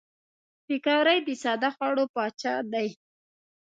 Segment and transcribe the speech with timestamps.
[0.65, 2.89] پکورې د ساده خوړو پاچا دي